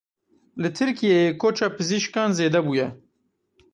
[0.61, 2.87] Li Tirkiyeyê koça pizîşkan zêde bûye.